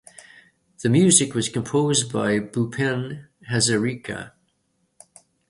[0.81, 4.31] The music was composed by Bhupen Hazarika.